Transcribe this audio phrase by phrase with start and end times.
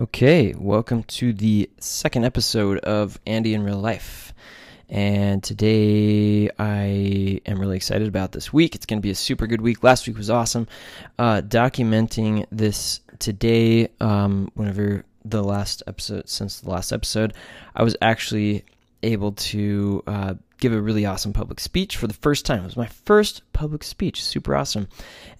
[0.00, 4.32] Okay, welcome to the second episode of Andy in Real Life.
[4.88, 8.74] And today I am really excited about this week.
[8.74, 9.82] It's going to be a super good week.
[9.82, 10.66] Last week was awesome.
[11.18, 17.34] Uh, documenting this today, um, whenever the last episode, since the last episode,
[17.76, 18.64] I was actually
[19.02, 22.62] able to uh, give a really awesome public speech for the first time.
[22.62, 24.88] It was my first public speech, super awesome,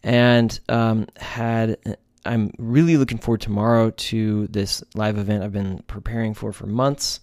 [0.02, 6.34] and um, had I'm really looking forward tomorrow to this live event I've been preparing
[6.34, 7.20] for for months.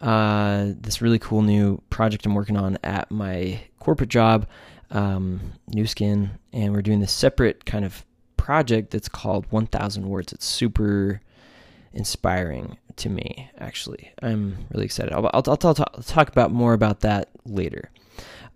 [0.00, 4.46] Uh, this really cool new project I'm working on at my corporate job,
[4.90, 8.04] um, Nu Skin, and we're doing this separate kind of
[8.36, 10.32] project that's called 1,000 Words.
[10.32, 11.22] It's super
[11.94, 14.12] inspiring to me, actually.
[14.22, 15.14] I'm really excited.
[15.14, 17.90] I'll, I'll, I'll, I'll talk about more about that later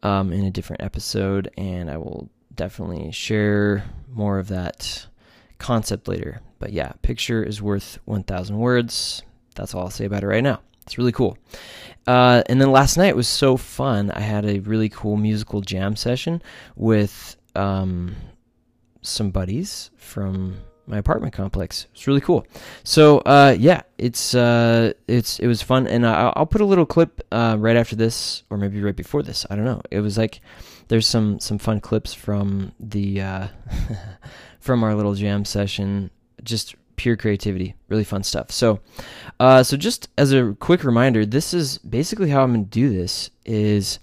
[0.03, 5.07] um, in a different episode, and I will definitely share more of that
[5.59, 6.41] concept later.
[6.59, 9.23] But yeah, picture is worth 1,000 words.
[9.55, 10.61] That's all I'll say about it right now.
[10.87, 11.37] It's really cool.
[12.07, 14.11] Uh, and then last night was so fun.
[14.11, 16.43] I had a really cool musical jam session
[16.77, 18.17] with um,
[19.03, 21.87] some buddies from my apartment complex.
[21.93, 22.47] It's really cool.
[22.83, 26.87] So uh, yeah, it's uh, it's it was fun, and I'll, I'll put a little
[26.87, 29.45] clip uh, right after this, or maybe right before this.
[29.51, 29.83] I don't know.
[29.91, 30.41] It was like
[30.89, 33.49] there's some some fun clips from the uh,
[34.61, 36.11] from our little jam session.
[36.43, 38.51] Just pure creativity, really fun stuff.
[38.51, 38.81] So,
[39.41, 42.91] uh, so just as a quick reminder, this is basically how I'm going to do
[42.91, 43.31] this.
[43.45, 43.99] Is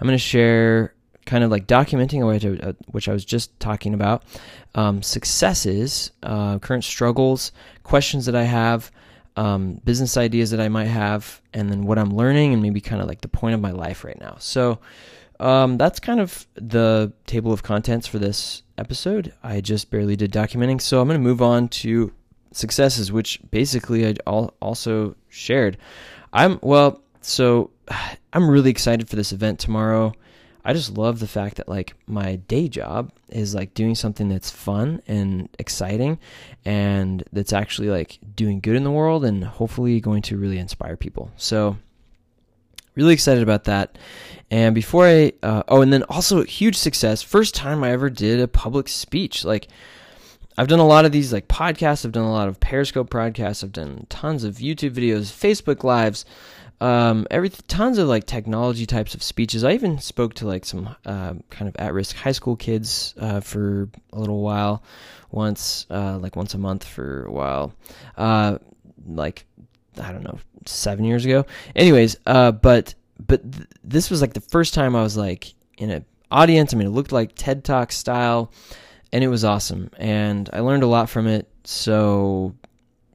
[0.00, 3.58] I'm going to share kind of like documenting which I, uh, which I was just
[3.60, 4.24] talking about,
[4.74, 7.52] um, successes, uh, current struggles,
[7.84, 8.90] questions that I have,
[9.36, 13.00] um, business ideas that I might have, and then what I'm learning, and maybe kind
[13.00, 14.36] of like the point of my life right now.
[14.40, 14.80] So
[15.40, 19.32] um, that's kind of the table of contents for this episode.
[19.42, 22.12] I just barely did documenting, so I'm going to move on to
[22.52, 25.78] successes, which basically I also shared.
[26.32, 27.70] I'm well, so
[28.32, 30.12] I'm really excited for this event tomorrow.
[30.64, 34.50] I just love the fact that like my day job is like doing something that's
[34.50, 36.20] fun and exciting
[36.64, 40.96] and that's actually like doing good in the world and hopefully going to really inspire
[40.96, 41.32] people.
[41.36, 41.78] So
[42.94, 43.98] really excited about that.
[44.50, 47.22] And before I, uh, oh, and then also huge success.
[47.22, 49.44] First time I ever did a public speech.
[49.44, 49.68] Like,
[50.58, 52.04] I've done a lot of these like podcasts.
[52.04, 53.64] I've done a lot of Periscope podcasts.
[53.64, 56.26] I've done tons of YouTube videos, Facebook lives,
[56.82, 59.64] um, every tons of like technology types of speeches.
[59.64, 63.88] I even spoke to like some uh, kind of at-risk high school kids uh, for
[64.12, 64.82] a little while,
[65.30, 67.72] once uh, like once a month for a while,
[68.18, 68.58] uh,
[69.06, 69.46] like
[70.00, 71.46] I don't know seven years ago.
[71.74, 72.94] Anyways, uh, but
[73.26, 76.72] but th- this was like the first time I was like in an audience.
[76.72, 78.52] I mean, it looked like TED Talk style,
[79.12, 81.48] and it was awesome, and I learned a lot from it.
[81.64, 82.54] So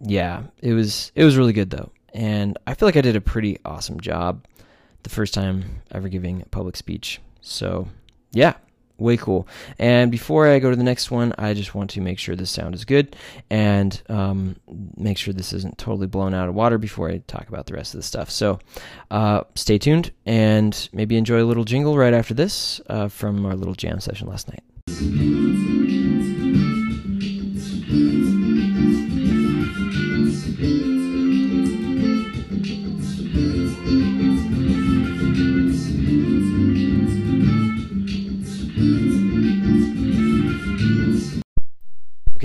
[0.01, 3.21] yeah, it was it was really good though, and I feel like I did a
[3.21, 4.45] pretty awesome job
[5.03, 7.19] the first time ever giving a public speech.
[7.41, 7.87] So
[8.31, 8.53] yeah,
[8.97, 9.47] way cool.
[9.79, 12.45] And before I go to the next one, I just want to make sure the
[12.45, 13.15] sound is good
[13.49, 14.55] and um,
[14.95, 17.93] make sure this isn't totally blown out of water before I talk about the rest
[17.93, 18.29] of the stuff.
[18.29, 18.59] So
[19.11, 23.55] uh, stay tuned and maybe enjoy a little jingle right after this uh, from our
[23.55, 24.63] little jam session last night.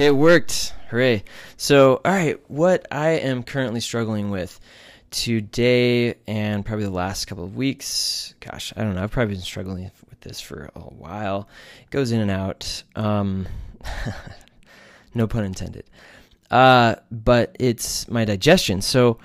[0.03, 0.75] It worked.
[0.91, 1.23] Hooray.
[1.57, 4.59] So, all right, what I am currently struggling with
[5.11, 9.03] today and probably the last couple of weeks, gosh, I don't know.
[9.03, 11.49] I've probably been struggling with this for a while.
[11.83, 12.83] It goes in and out.
[12.97, 13.47] Um,
[15.15, 15.85] no pun intended.
[16.51, 18.83] Uh, but it's my digestion.
[18.83, 19.19] So,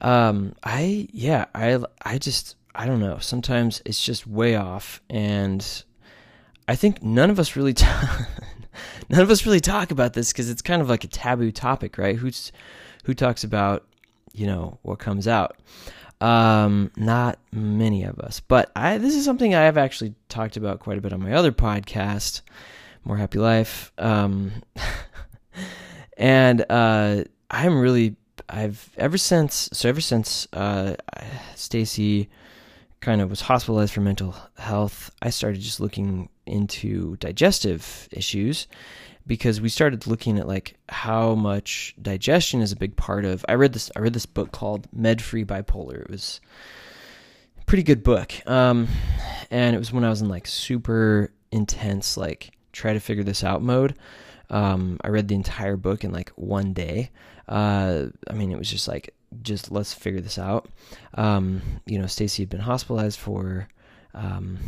[0.00, 3.18] um, I, yeah, I, I just, I don't know.
[3.18, 5.00] Sometimes it's just way off.
[5.08, 5.64] And
[6.66, 7.86] I think none of us really, t-
[9.08, 11.98] none of us really talk about this because it's kind of like a taboo topic,
[11.98, 12.16] right?
[12.16, 12.52] Who's
[13.04, 13.86] who talks about
[14.32, 15.56] you know what comes out?
[16.20, 20.80] Um, not many of us, but I this is something I have actually talked about
[20.80, 22.40] quite a bit on my other podcast,
[23.04, 23.92] More Happy Life.
[23.98, 24.52] Um,
[26.16, 28.16] and uh, I'm really
[28.48, 30.96] I've ever since so ever since uh,
[31.54, 32.28] Stacy
[33.00, 38.68] kind of was hospitalized for mental health, I started just looking into digestive issues
[39.26, 43.54] because we started looking at like how much digestion is a big part of I
[43.54, 46.02] read this I read this book called Med Free Bipolar.
[46.02, 46.40] It was
[47.60, 48.32] a pretty good book.
[48.46, 48.88] Um
[49.50, 53.42] and it was when I was in like super intense like try to figure this
[53.42, 53.94] out mode.
[54.50, 57.10] Um, I read the entire book in like one day.
[57.48, 60.68] Uh, I mean, it was just like, just let's figure this out.
[61.14, 63.68] Um, you know, Stacy had been hospitalized for
[64.14, 64.58] um,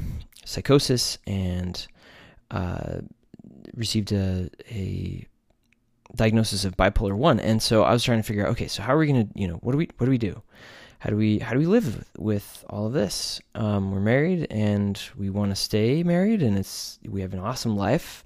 [0.44, 1.86] psychosis and
[2.50, 2.98] uh,
[3.74, 5.26] received a, a
[6.14, 8.94] diagnosis of bipolar one, and so I was trying to figure out, okay, so how
[8.94, 10.42] are we going to, you know, what do we, what do we do?
[10.98, 13.40] How do we, how do we live with, with all of this?
[13.54, 17.76] Um, we're married and we want to stay married, and it's we have an awesome
[17.76, 18.24] life.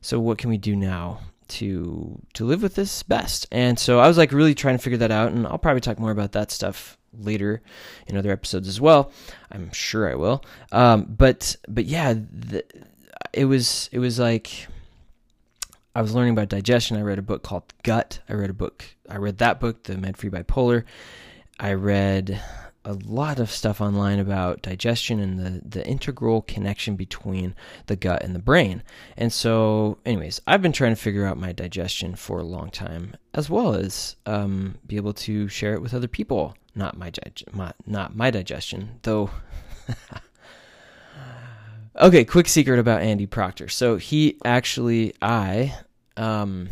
[0.00, 3.46] So what can we do now to to live with this best?
[3.52, 5.98] And so I was like really trying to figure that out, and I'll probably talk
[5.98, 7.62] more about that stuff later
[8.06, 9.12] in other episodes as well.
[9.50, 10.44] I'm sure I will.
[10.72, 12.64] Um, but but yeah, the,
[13.32, 14.68] it was it was like
[15.94, 16.96] I was learning about digestion.
[16.96, 18.20] I read a book called Gut.
[18.28, 18.84] I read a book.
[19.08, 20.84] I read that book, The Med Free Bipolar.
[21.58, 22.40] I read
[22.84, 27.54] a lot of stuff online about digestion and the, the integral connection between
[27.86, 28.82] the gut and the brain.
[29.16, 33.14] And so, anyways, I've been trying to figure out my digestion for a long time,
[33.34, 36.54] as well as um, be able to share it with other people.
[36.78, 37.10] Not my,
[37.52, 39.30] my not my digestion, though.
[42.00, 43.68] okay, quick secret about Andy Proctor.
[43.68, 45.74] So he actually, I
[46.16, 46.68] um,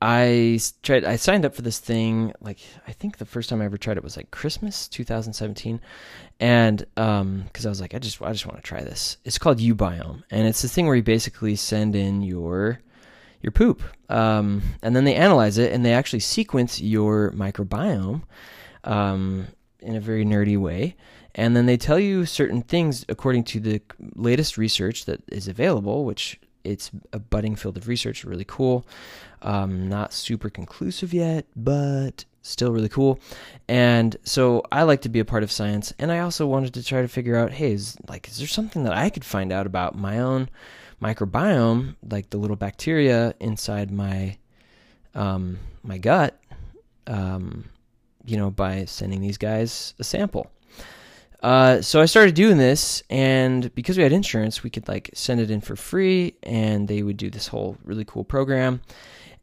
[0.00, 1.04] I tried.
[1.04, 2.32] I signed up for this thing.
[2.40, 2.58] Like
[2.88, 5.78] I think the first time I ever tried it was like Christmas 2017,
[6.40, 9.18] and um, because I was like, I just I just want to try this.
[9.26, 12.80] It's called uBiome, and it's this thing where you basically send in your
[13.44, 18.22] your poop, um, and then they analyze it and they actually sequence your microbiome,
[18.84, 19.48] um,
[19.80, 20.96] in a very nerdy way.
[21.34, 23.82] And then they tell you certain things according to the
[24.14, 28.86] latest research that is available, which it's a budding field of research, really cool.
[29.42, 33.18] Um, not super conclusive yet, but still really cool.
[33.68, 36.82] And so I like to be a part of science, and I also wanted to
[36.82, 39.66] try to figure out, hey, is like, is there something that I could find out
[39.66, 40.48] about my own
[41.02, 44.38] microbiome, like the little bacteria inside my
[45.14, 46.40] um, my gut,
[47.06, 47.66] um,
[48.24, 50.50] you know, by sending these guys a sample.
[51.42, 55.40] Uh, so I started doing this, and because we had insurance, we could like send
[55.40, 58.80] it in for free, and they would do this whole really cool program.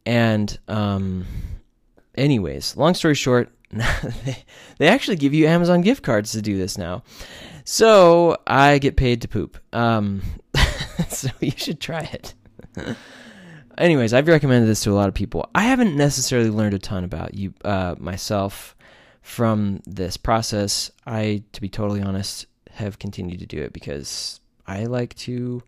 [0.06, 1.26] And um,
[2.16, 3.52] anyways, long story short,
[4.80, 7.04] they, actually give you Amazon gift cards to do this now.
[7.66, 9.58] So I get paid to poop.
[9.72, 10.24] Um,
[11.10, 12.34] so you should try it.
[13.78, 15.50] anyways, I've recommended this to a lot of people.
[15.54, 18.76] I haven't necessarily learned a ton about you uh, myself
[19.22, 24.86] from this process, I, to be totally honest, have continued to do it because I
[24.86, 25.62] like to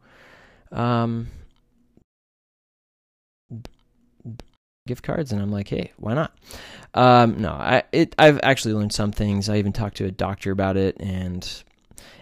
[0.72, 1.28] um,
[4.88, 6.36] gift cards, and I'm like, hey, why not?
[6.94, 9.50] Um, no, I it I've actually learned some things.
[9.50, 11.64] I even talked to a doctor about it, and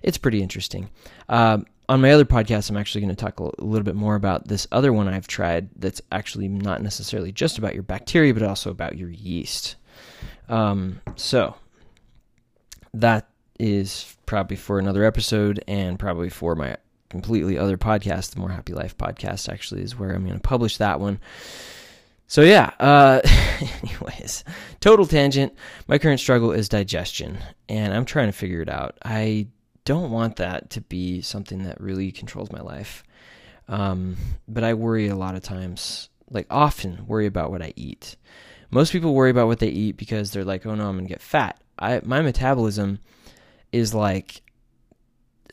[0.04, 0.90] it's pretty interesting.
[1.30, 4.48] Um, on my other podcast, I'm actually going to talk a little bit more about
[4.48, 8.72] this other one I've tried that's actually not necessarily just about your bacteria, but also
[8.72, 9.76] about your yeast.
[10.48, 11.54] Um, so
[12.94, 13.28] that
[13.60, 16.78] is probably for another episode and probably for my
[17.10, 20.78] completely other podcast, the More Happy Life podcast, actually, is where I'm going to publish
[20.78, 21.20] that one.
[22.28, 23.20] So, yeah, uh,
[23.84, 24.46] anyways,
[24.80, 25.54] total tangent.
[25.90, 28.98] My current struggle is digestion, and I'm trying to figure it out.
[29.04, 29.48] I
[29.92, 33.04] don't want that to be something that really controls my life.
[33.68, 34.16] Um,
[34.48, 38.16] but I worry a lot of times, like often worry about what I eat.
[38.70, 41.22] Most people worry about what they eat because they're like, "Oh no, I'm to get
[41.22, 43.00] fat." I my metabolism
[43.74, 44.42] is like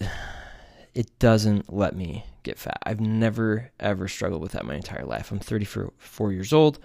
[0.94, 2.78] it doesn't let me get fat.
[2.84, 5.32] I've never ever struggled with that my entire life.
[5.32, 6.78] I'm 34 years old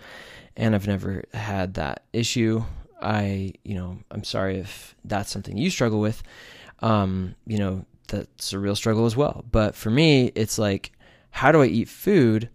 [0.57, 2.63] and I've never had that issue.
[2.99, 6.23] I, you know, I'm sorry if that's something you struggle with.
[6.83, 9.43] Um, you know, that's a real struggle as well.
[9.49, 10.91] But for me, it's like
[11.31, 12.49] how do I eat food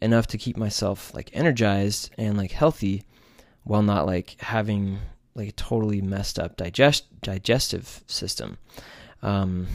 [0.00, 3.02] enough to keep myself like energized and like healthy
[3.64, 4.98] while not like having
[5.34, 8.56] like a totally messed up digest digestive system,
[9.22, 9.66] um,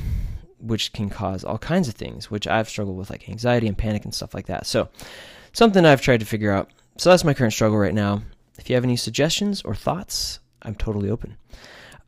[0.60, 4.06] which can cause all kinds of things, which I've struggled with, like anxiety and panic
[4.06, 4.66] and stuff like that.
[4.66, 4.90] So,
[5.54, 6.72] something I've tried to figure out.
[6.98, 8.24] So that's my current struggle right now.
[8.58, 11.38] If you have any suggestions or thoughts, I'm totally open.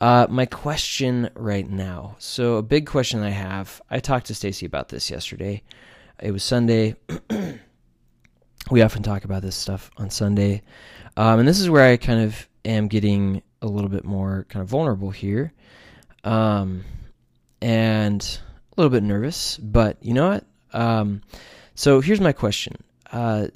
[0.02, 2.16] Uh, my question right now.
[2.20, 3.82] So a big question I have.
[3.90, 5.62] I talked to Stacy about this yesterday.
[6.22, 6.96] It was Sunday.
[8.72, 10.62] we often talk about this stuff on Sunday.
[11.18, 14.64] Um, and this is where I kind of am getting a little bit more kind
[14.64, 15.52] of vulnerable here.
[16.24, 16.86] Um,
[17.62, 18.22] and
[18.72, 20.46] a little bit nervous, but you know what?
[20.72, 21.22] Um,
[21.76, 22.76] so here's my question.
[23.12, 23.48] Uh,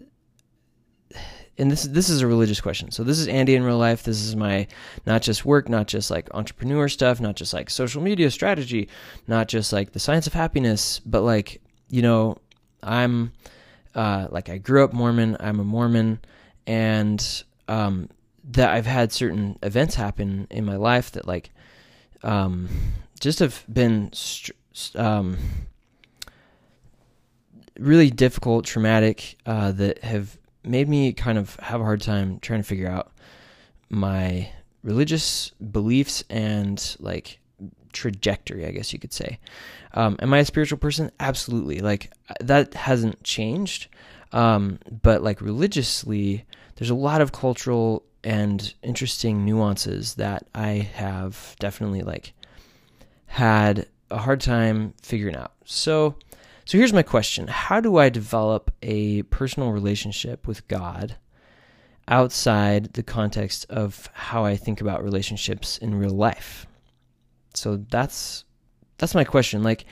[1.57, 2.91] and this this is a religious question.
[2.91, 4.03] So this is Andy in real life.
[4.03, 4.67] This is my
[5.05, 8.89] not just work, not just like entrepreneur stuff, not just like social media strategy,
[9.27, 12.37] not just like the science of happiness, but like you know,
[12.81, 13.33] I'm
[13.93, 15.37] uh, like I grew up Mormon.
[15.39, 16.19] I'm a Mormon,
[16.65, 18.09] and um,
[18.51, 21.51] that I've had certain events happen in my life that like
[22.23, 22.67] um,
[23.19, 24.11] just have been
[24.95, 25.37] um,
[27.77, 32.61] really difficult, traumatic, uh, that have made me kind of have a hard time trying
[32.61, 33.11] to figure out
[33.89, 34.49] my
[34.83, 37.39] religious beliefs and like
[37.93, 39.39] trajectory, I guess you could say.
[39.93, 41.11] Um, am I a spiritual person?
[41.19, 41.79] Absolutely.
[41.79, 43.87] Like that hasn't changed.
[44.31, 51.55] Um, but like religiously, there's a lot of cultural and interesting nuances that I have
[51.59, 52.33] definitely like
[53.27, 55.53] had a hard time figuring out.
[55.65, 56.15] So,
[56.65, 61.15] so here's my question: How do I develop a personal relationship with God
[62.07, 66.65] outside the context of how I think about relationships in real life?
[67.53, 68.45] So that's
[68.97, 69.63] that's my question.
[69.63, 69.85] Like,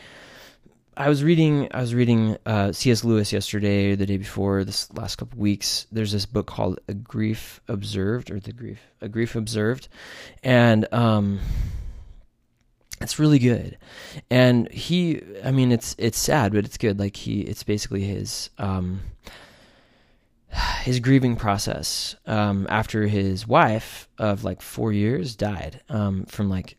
[0.96, 3.04] I was reading I was reading uh, C.S.
[3.04, 5.88] Lewis yesterday, or the day before, this last couple weeks.
[5.92, 9.88] There's this book called A Grief Observed, or the Grief A Grief Observed,
[10.44, 11.40] and um,
[13.02, 13.78] it's really good.
[14.30, 17.00] And he, I mean, it's it's sad, but it's good.
[17.00, 19.02] Like he, it's basically his um,
[20.82, 26.78] his grieving process um, after his wife of like four years died um, from like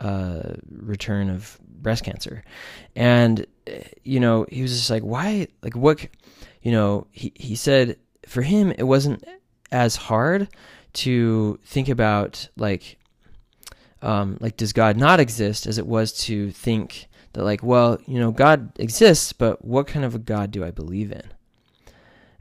[0.00, 2.44] a return of breast cancer.
[2.94, 3.46] And,
[4.04, 6.06] you know, he was just like, why, like, what,
[6.62, 9.24] you know, he, he said for him, it wasn't
[9.72, 10.48] as hard
[10.94, 12.98] to think about, like,
[14.02, 18.18] um, like, does God not exist as it was to think that, like, well, you
[18.18, 21.24] know, God exists, but what kind of a God do I believe in?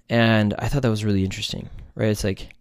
[0.09, 2.09] And I thought that was really interesting, right?
[2.09, 2.53] It's like,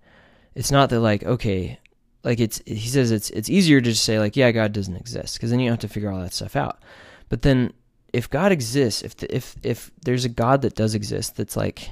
[0.55, 1.79] it's not that, like, okay,
[2.27, 5.37] like it's he says it's it's easier to just say like yeah God doesn't exist
[5.37, 6.83] because then you have to figure all that stuff out.
[7.29, 7.73] But then
[8.13, 11.89] if God exists, if the, if if there's a God that does exist, that's like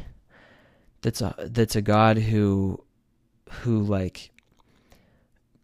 [1.03, 2.83] that's a that's a God who
[3.49, 4.33] who like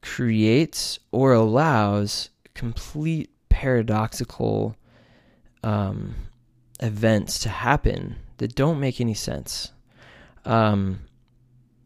[0.03, 4.77] creates or allows complete paradoxical
[5.63, 6.15] um,
[6.81, 9.73] events to happen that don't make any sense.
[10.45, 11.01] Um,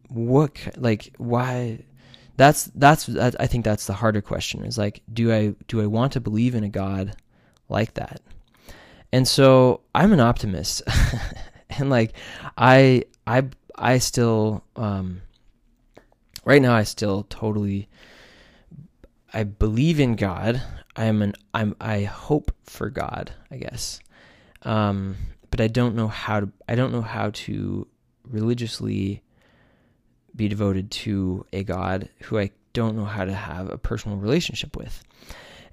[0.09, 1.81] what like why?
[2.37, 6.13] that's that's I think that's the harder question is like do I do I want
[6.13, 7.17] to believe in a god
[7.69, 8.21] like that?
[9.13, 10.83] And so I'm an optimist.
[11.79, 12.15] and like
[12.59, 13.45] I I
[13.77, 15.23] I still um
[16.45, 17.89] right now I still totally
[19.33, 20.63] I believe in God.
[20.97, 24.01] I'm an I'm I hope for God, I guess.
[24.63, 25.17] Um
[25.51, 27.87] but I don't know how to I don't know how to
[28.25, 29.23] religiously
[30.35, 34.77] be devoted to a God who I don't know how to have a personal relationship
[34.77, 35.03] with.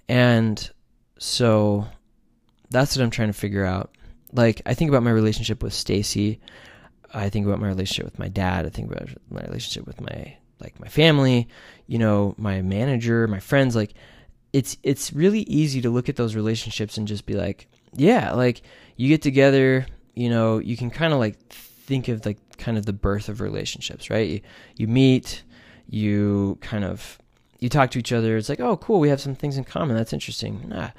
[0.07, 0.69] And
[1.17, 1.87] so
[2.69, 3.95] that's what I'm trying to figure out.
[4.33, 6.39] Like I think about my relationship with Stacy.
[7.13, 8.65] I think about my relationship with my dad.
[8.65, 11.47] I think about my relationship with my like my family,
[11.87, 13.93] you know, my manager, my friends like
[14.53, 18.61] it's it's really easy to look at those relationships and just be like, yeah, like
[18.95, 22.85] you get together, you know, you can kind of like think of like kind of
[22.85, 24.29] the birth of relationships, right?
[24.29, 24.41] You,
[24.77, 25.43] you meet,
[25.89, 27.17] you kind of
[27.59, 28.37] you talk to each other.
[28.37, 29.95] It's like, oh, cool, we have some things in common.
[29.95, 30.71] That's interesting.
[30.73, 30.89] Uh,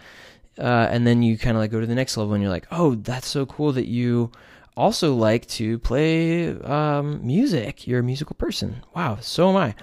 [0.59, 2.95] and then you kind of like go to the next level, and you're like, oh,
[2.95, 4.31] that's so cool that you
[4.77, 7.87] also like to play um, music.
[7.87, 8.83] You're a musical person.
[8.95, 9.75] Wow, so am I.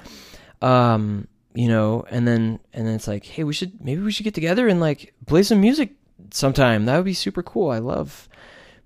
[0.62, 4.24] Um, you know, and then and then it's like, hey, we should maybe we should
[4.24, 5.93] get together and like play some music
[6.31, 6.86] sometime.
[6.86, 7.72] That would be super cool.
[7.72, 8.29] I love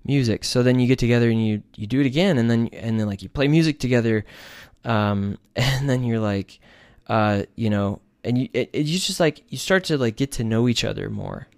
[0.04, 0.44] music.
[0.44, 3.06] So then you get together and you you do it again, and then and then
[3.06, 4.24] like you play music together,
[4.84, 6.60] um, and then you're like,
[7.08, 10.32] uh, you know, and you it, it, you just like you start to like get
[10.32, 11.48] to know each other more,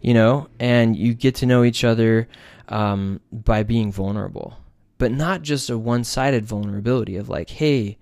[0.00, 2.28] you know, and you get to know each other
[2.68, 4.56] um, by being vulnerable,
[4.98, 7.98] but not just a one sided vulnerability of like, hey.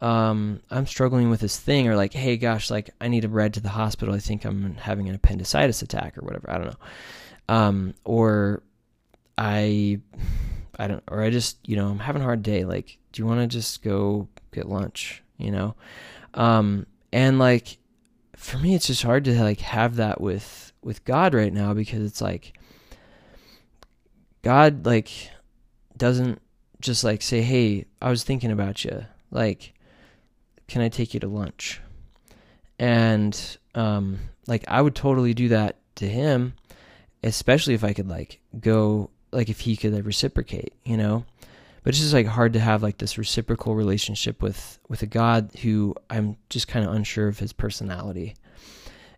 [0.00, 3.54] Um, I'm struggling with this thing, or like, hey, gosh, like I need a ride
[3.54, 4.14] to the hospital.
[4.14, 6.48] I think I'm having an appendicitis attack, or whatever.
[6.48, 6.76] I don't know.
[7.48, 8.62] Um, or
[9.38, 10.00] I
[10.78, 12.64] I don't or I just, you know, I'm having a hard day.
[12.64, 15.74] Like, do you want to just go get lunch, you know?
[16.34, 17.78] Um and like
[18.38, 22.02] for me it's just hard to like have that with with God right now because
[22.04, 22.56] it's like
[24.42, 25.10] God like
[25.96, 26.40] doesn't
[26.80, 29.04] just like say, "Hey, I was thinking about you.
[29.32, 29.74] Like,
[30.68, 31.80] can I take you to lunch?"
[32.78, 36.54] And um like I would totally do that to him,
[37.24, 41.24] especially if I could like go like if he could like, reciprocate, you know.
[41.82, 45.50] But it's just like hard to have like this reciprocal relationship with with a God
[45.62, 48.34] who I'm just kind of unsure of his personality.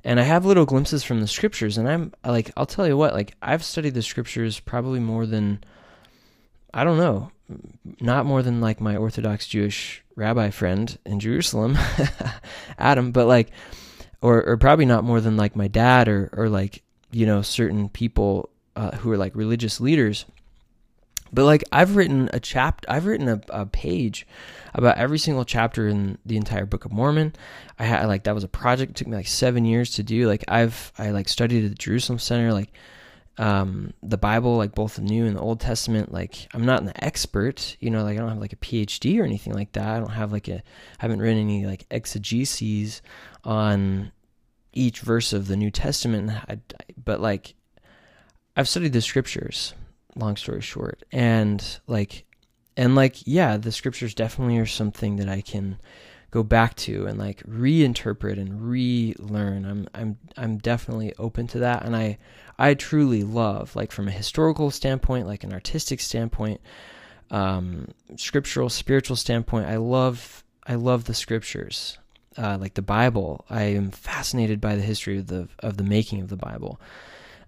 [0.03, 3.13] And I have little glimpses from the scriptures, and I'm like, I'll tell you what,
[3.13, 5.63] like I've studied the scriptures probably more than
[6.73, 7.31] I don't know,
[8.01, 11.77] not more than like my Orthodox Jewish rabbi friend in Jerusalem,
[12.79, 13.51] Adam, but like,
[14.23, 17.89] or or probably not more than like my dad or or like you know certain
[17.89, 20.25] people uh, who are like religious leaders.
[21.33, 24.27] But like I've written a chapter, I've written a, a, page
[24.75, 27.35] about every single chapter in the entire Book of Mormon.
[27.79, 28.91] I had like that was a project.
[28.91, 30.27] It took me like seven years to do.
[30.27, 32.53] Like I've I like studied at the Jerusalem Center.
[32.53, 32.73] Like
[33.39, 36.13] um, the Bible, like both the New and the Old Testament.
[36.13, 39.25] Like I'm not an expert, you know, like I don't have like a PhD or
[39.25, 39.89] anything like that.
[39.89, 40.61] I don't have like a, I
[40.99, 43.01] haven't written any like exegeses
[43.45, 44.13] on
[44.73, 46.31] each verse of the New Testament.
[46.31, 46.59] I,
[47.03, 47.55] but like
[48.57, 49.75] I've studied the scriptures.
[50.21, 52.27] Long story short, and like,
[52.77, 55.79] and like, yeah, the scriptures definitely are something that I can
[56.31, 59.65] go back to and like reinterpret and relearn.
[59.65, 62.19] I'm I'm I'm definitely open to that and I
[62.59, 66.61] I truly love like from a historical standpoint, like an artistic standpoint,
[67.31, 71.99] um scriptural spiritual standpoint, I love I love the scriptures.
[72.39, 76.21] Uh, like the Bible, I am fascinated by the history of the of the making
[76.21, 76.81] of the Bible.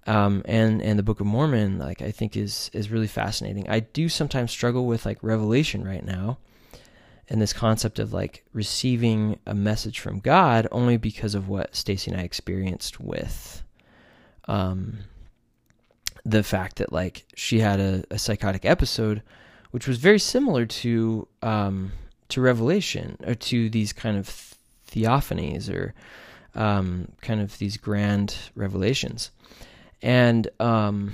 [0.06, 3.68] Um, and and the Book of Mormon, like I think is is really fascinating.
[3.68, 6.38] I do sometimes struggle with like Revelation right now,
[7.28, 12.10] and this concept of like receiving a message from God only because of what Stacy
[12.10, 13.62] and I experienced with
[14.48, 14.98] um,
[16.24, 19.22] the fact that like she had a, a psychotic episode,
[19.70, 21.92] which was very similar to um,
[22.28, 24.54] to Revelation or to these kind of
[24.90, 25.94] theophanies or
[26.54, 29.30] um, kind of these grand revelations,
[30.02, 31.12] and um,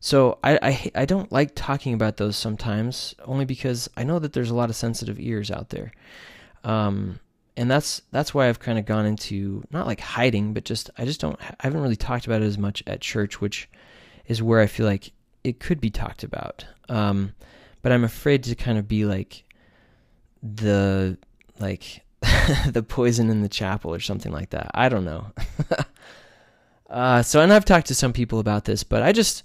[0.00, 4.32] so I, I I don't like talking about those sometimes, only because I know that
[4.32, 5.92] there's a lot of sensitive ears out there,
[6.62, 7.20] um,
[7.56, 11.04] and that's that's why I've kind of gone into not like hiding, but just I
[11.04, 13.68] just don't I haven't really talked about it as much at church, which
[14.26, 15.12] is where I feel like
[15.42, 16.64] it could be talked about.
[16.88, 17.34] Um,
[17.82, 19.44] but I'm afraid to kind of be like
[20.42, 21.18] the
[21.58, 22.02] like
[22.68, 24.70] the poison in the chapel or something like that.
[24.74, 25.32] I don't know.
[26.94, 29.42] uh, so and I've talked to some people about this, but I just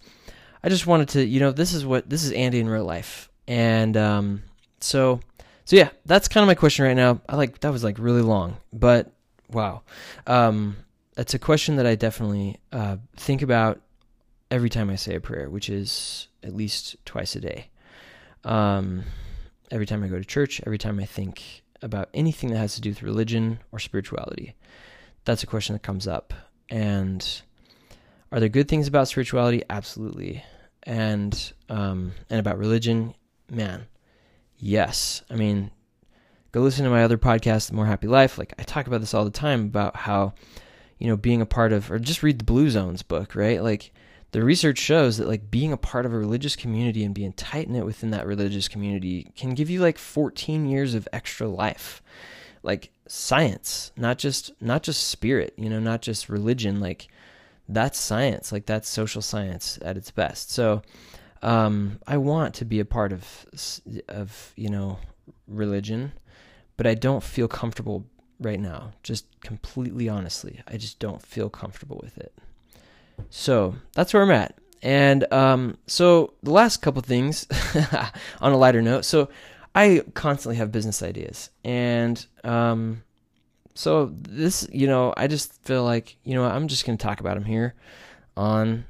[0.64, 3.30] I just wanted to, you know, this is what this is Andy in real life,
[3.48, 4.44] and um,
[4.80, 5.20] so
[5.66, 7.22] so yeah, that's kind of my question right now.
[7.28, 9.12] I like that was like really long, but
[9.52, 9.82] wow,
[10.28, 10.78] um,
[11.16, 13.82] that's a question that I definitely uh, think about
[14.52, 17.70] every time I say a prayer, which is at least twice a day.
[18.44, 19.06] Um,
[19.72, 22.82] every time I go to church, every time I think about anything that has to
[22.82, 24.56] do with religion or spirituality,
[25.26, 26.34] that's a question that comes up,
[26.70, 27.42] and
[28.32, 29.64] are there good things about spirituality?
[29.70, 30.44] Absolutely.
[30.84, 33.14] And um, and about religion,
[33.50, 33.88] man,
[34.58, 35.24] yes.
[35.30, 35.72] I mean,
[36.52, 38.38] go listen to my other podcast, The More Happy Life.
[38.38, 40.34] Like I talk about this all the time about how,
[40.98, 43.62] you know, being a part of, or just read the Blue Zones book, right?
[43.62, 43.92] Like
[44.32, 47.70] the research shows that like being a part of a religious community and being tight
[47.70, 52.02] knit within that religious community can give you like 14 years of extra life
[52.64, 57.10] like science not just not just spirit you know not just religion like
[57.70, 58.52] that's science.
[58.52, 60.52] Like that's social science at its best.
[60.52, 60.82] So
[61.42, 63.46] um, I want to be a part of
[64.10, 64.98] of you know
[65.48, 66.12] religion,
[66.76, 68.06] but I don't feel comfortable
[68.40, 68.92] right now.
[69.04, 72.34] Just completely honestly, I just don't feel comfortable with it.
[73.30, 74.56] So that's where I'm at.
[74.82, 77.46] And um, so the last couple things
[78.42, 79.06] on a lighter note.
[79.06, 79.30] So
[79.76, 83.04] I constantly have business ideas, and um,
[83.80, 87.22] so this, you know, I just feel like, you know, I'm just going to talk
[87.22, 87.76] about them here
[88.36, 88.86] on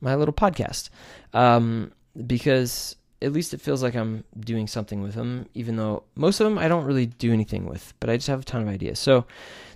[0.00, 0.88] my little podcast.
[1.34, 1.92] Um,
[2.26, 6.44] because at least it feels like I'm doing something with them, even though most of
[6.44, 8.98] them I don't really do anything with, but I just have a ton of ideas.
[8.98, 9.26] So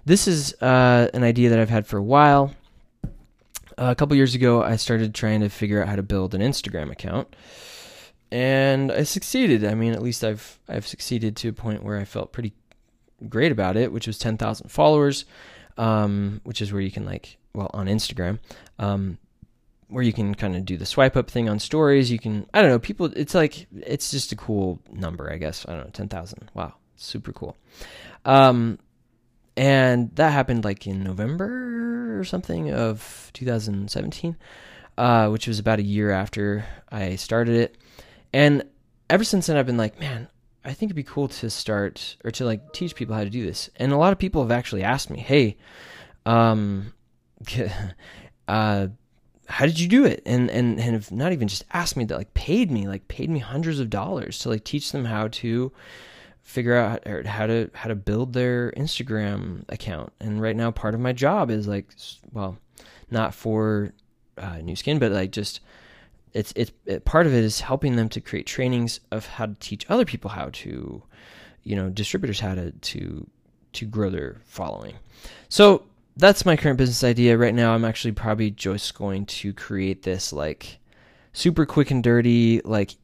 [0.07, 2.55] this is uh, an idea that I've had for a while.
[3.77, 6.41] Uh, a couple years ago, I started trying to figure out how to build an
[6.41, 7.35] Instagram account,
[8.31, 9.65] and I succeeded.
[9.65, 12.53] I mean, at least I've I've succeeded to a point where I felt pretty
[13.29, 15.25] great about it, which was 10,000 followers,
[15.77, 18.39] um, which is where you can like, well, on Instagram,
[18.79, 19.19] um,
[19.89, 22.11] where you can kind of do the swipe up thing on stories.
[22.11, 25.65] You can, I don't know, people, it's like, it's just a cool number, I guess.
[25.69, 26.51] I don't know, 10,000.
[26.55, 26.75] Wow.
[26.97, 27.57] Super cool.
[28.25, 28.79] Um,
[29.57, 34.37] and that happened like in November or something of 2017,
[34.97, 37.77] uh, which was about a year after I started it.
[38.35, 38.65] And
[39.09, 40.27] ever since then, I've been like, man,
[40.65, 43.47] I think it'd be cool to start or to like teach people how to do
[43.47, 43.71] this.
[43.77, 45.57] And a lot of people have actually asked me, "Hey,
[46.27, 46.93] um,
[48.49, 48.89] uh,
[49.47, 52.19] how did you do it?" And and and have not even just asked me that,
[52.19, 55.71] like paid me, like paid me hundreds of dollars to like teach them how to
[56.43, 60.13] figure out how to how to build their Instagram account.
[60.19, 61.87] And right now, part of my job is like,
[62.33, 62.59] well,
[63.13, 63.93] not for
[64.39, 65.61] uh, Nu Skin, but like just
[66.35, 69.55] it's it's it, part of it is helping them to create trainings of how to
[69.61, 71.03] teach other people how to,
[71.63, 73.27] you know, distributors how to to
[73.73, 74.95] to grow their following.
[75.49, 75.85] So
[76.17, 77.75] that's my current business idea right now.
[77.75, 80.79] I'm actually probably just going to create this like
[81.33, 82.95] super quick and dirty like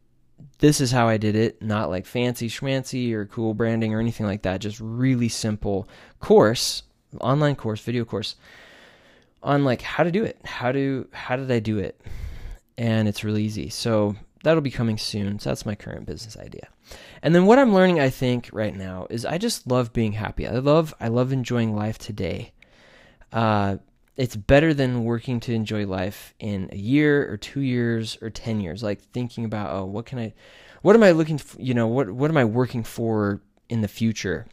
[0.58, 4.26] this is how I did it, not like fancy schmancy or cool branding or anything
[4.26, 4.60] like that.
[4.60, 5.88] Just really simple
[6.18, 6.82] course,
[7.20, 8.36] online course, video course
[9.42, 10.38] on like how to do it.
[10.44, 12.00] How to how did I do it?
[12.80, 13.68] And it's really easy.
[13.68, 15.38] So that'll be coming soon.
[15.38, 16.68] So that's my current business idea.
[17.22, 20.48] And then what I'm learning I think right now is I just love being happy.
[20.48, 22.52] I love I love enjoying life today.
[23.34, 23.76] Uh
[24.16, 28.60] it's better than working to enjoy life in a year or 2 years or 10
[28.60, 30.32] years like thinking about oh what can I
[30.82, 33.88] what am I looking for, you know what what am I working for in the
[33.88, 34.46] future?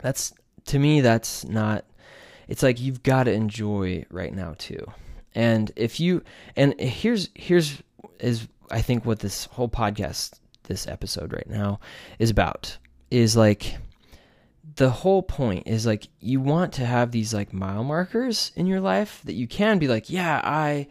[0.00, 0.32] That's
[0.66, 1.84] to me that's not
[2.46, 4.86] it's like you've got to enjoy right now too.
[5.34, 6.22] And if you
[6.56, 7.82] and here's here's
[8.18, 11.80] is I think what this whole podcast this episode right now
[12.18, 12.78] is about
[13.10, 13.76] is like
[14.76, 18.80] the whole point is like you want to have these like mile markers in your
[18.80, 20.88] life that you can be like, yeah, I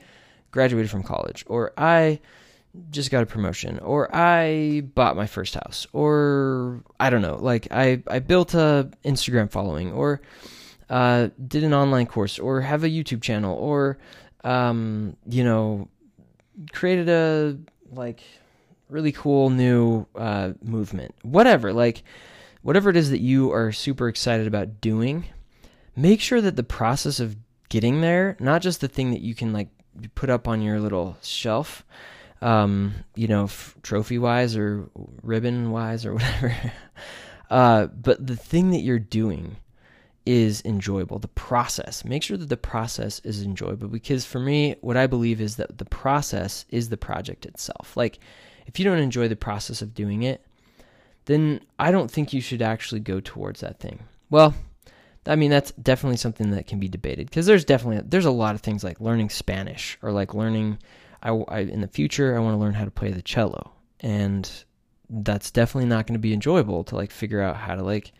[0.52, 2.20] graduated from college or I
[2.90, 7.68] just got a promotion or I bought my first house or I don't know, like
[7.72, 10.22] I I built a Instagram following or
[10.90, 13.98] uh, did an online course or have a YouTube channel or
[14.44, 15.88] um, you know
[16.72, 17.58] created a
[17.92, 18.22] like
[18.90, 21.16] really cool new uh, movement.
[21.24, 22.04] Whatever like
[22.62, 25.26] whatever it is that you are super excited about doing
[25.96, 27.36] make sure that the process of
[27.70, 29.70] getting there not just the thing that you can like
[30.16, 31.86] put up on your little shelf
[32.42, 34.90] um, you know f- trophy wise or
[35.22, 36.56] ribbon wise or whatever
[37.50, 39.58] uh, but the thing that you're doing
[40.26, 41.20] is enjoyable.
[41.20, 42.06] The process.
[42.06, 45.78] Make sure that the process is enjoyable because for me, what I believe is that
[45.78, 47.98] the process is the project itself.
[47.98, 48.20] Like,
[48.68, 50.46] if you don't enjoy the process of doing it,
[51.26, 54.00] then I don't think you should actually go towards that thing.
[54.30, 54.54] Well,
[55.26, 58.56] I mean that's definitely something that can be debated because there's definitely there's a lot
[58.56, 60.80] of things like learning Spanish or like learning
[61.22, 64.50] I, I in the future I want to learn how to play the cello and
[65.10, 68.14] that's definitely not going to be enjoyable to like figure out how to like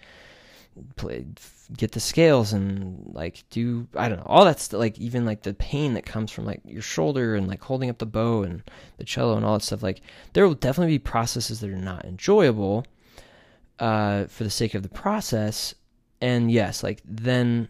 [0.96, 1.26] play
[1.78, 5.44] get the scales and like do I don't know all that stuff like even like
[5.44, 8.64] the pain that comes from like your shoulder and like holding up the bow and
[8.98, 10.02] the cello and all that stuff like
[10.34, 12.86] there will definitely be processes that are not enjoyable
[13.80, 15.74] uh, for the sake of the process.
[16.22, 17.68] And yes like then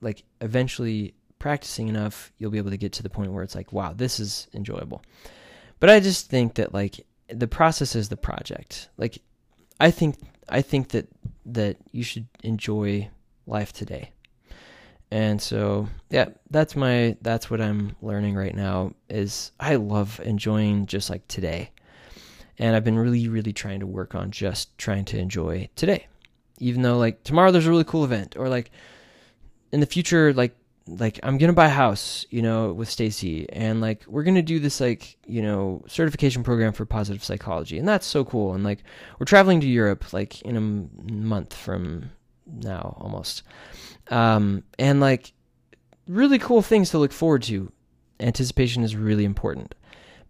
[0.00, 3.72] like eventually practicing enough you'll be able to get to the point where it's like
[3.72, 5.02] wow this is enjoyable.
[5.80, 8.88] But I just think that like the process is the project.
[8.96, 9.22] Like
[9.80, 10.16] I think
[10.48, 11.08] I think that
[11.46, 13.10] that you should enjoy
[13.46, 14.12] life today.
[15.10, 20.86] And so, yeah, that's my that's what I'm learning right now is I love enjoying
[20.86, 21.70] just like today.
[22.58, 26.06] And I've been really really trying to work on just trying to enjoy today.
[26.58, 28.70] Even though like tomorrow there's a really cool event or like
[29.72, 33.80] in the future like like I'm gonna buy a house, you know, with Stacy, and
[33.80, 38.06] like we're gonna do this like you know certification program for positive psychology, and that's
[38.06, 38.54] so cool.
[38.54, 38.82] And like
[39.18, 42.10] we're traveling to Europe like in a month from
[42.46, 43.42] now almost,
[44.08, 45.32] um, and like
[46.08, 47.70] really cool things to look forward to.
[48.20, 49.74] Anticipation is really important,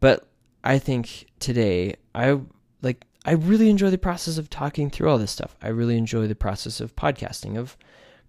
[0.01, 0.27] but
[0.65, 2.41] I think today I
[2.81, 5.57] like I really enjoy the process of talking through all this stuff.
[5.63, 7.77] I really enjoy the process of podcasting of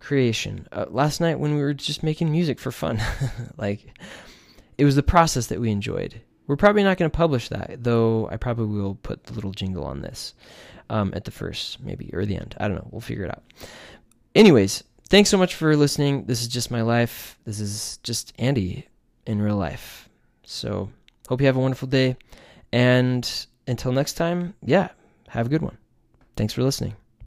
[0.04, 0.68] creation.
[0.72, 3.02] Uh, last night when we were just making music for fun,
[3.58, 3.98] like
[4.78, 6.22] it was the process that we enjoyed.
[6.46, 8.30] We're probably not going to publish that, though.
[8.30, 10.34] I probably will put the little jingle on this
[10.89, 12.56] um, at the first, maybe or the end.
[12.60, 12.88] I don't know.
[12.92, 13.44] We'll figure it out.
[14.36, 16.26] Anyways, thanks so much for listening.
[16.26, 17.39] This is just my life.
[17.46, 18.88] This is just Andy
[19.26, 20.10] in real life.
[20.44, 20.89] So
[21.30, 22.18] hope you have a wonderful day.
[22.74, 23.30] And
[23.68, 24.89] until next time, yeah,
[25.30, 25.78] have a good one.
[26.36, 26.96] Thanks for listening.